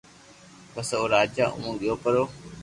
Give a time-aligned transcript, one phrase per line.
[0.73, 2.23] پسو او راجا اووہ گيو پرو